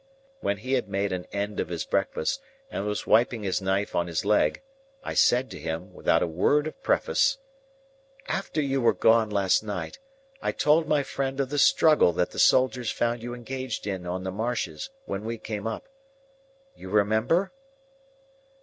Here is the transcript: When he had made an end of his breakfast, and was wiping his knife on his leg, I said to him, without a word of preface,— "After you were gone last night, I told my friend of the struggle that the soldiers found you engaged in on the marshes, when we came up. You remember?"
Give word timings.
When 0.39 0.57
he 0.57 0.73
had 0.73 0.89
made 0.89 1.11
an 1.13 1.27
end 1.31 1.59
of 1.59 1.69
his 1.69 1.85
breakfast, 1.85 2.41
and 2.71 2.87
was 2.87 3.05
wiping 3.05 3.43
his 3.43 3.61
knife 3.61 3.93
on 3.95 4.07
his 4.07 4.25
leg, 4.25 4.63
I 5.03 5.13
said 5.13 5.51
to 5.51 5.59
him, 5.59 5.93
without 5.93 6.23
a 6.23 6.27
word 6.27 6.65
of 6.65 6.81
preface,— 6.81 7.37
"After 8.27 8.63
you 8.63 8.81
were 8.81 8.95
gone 8.95 9.29
last 9.29 9.63
night, 9.63 9.99
I 10.41 10.53
told 10.53 10.87
my 10.87 11.03
friend 11.03 11.39
of 11.39 11.51
the 11.51 11.59
struggle 11.59 12.13
that 12.13 12.31
the 12.31 12.39
soldiers 12.39 12.89
found 12.89 13.21
you 13.21 13.35
engaged 13.35 13.85
in 13.85 14.07
on 14.07 14.23
the 14.23 14.31
marshes, 14.31 14.89
when 15.05 15.23
we 15.23 15.37
came 15.37 15.67
up. 15.67 15.87
You 16.75 16.89
remember?" 16.89 17.51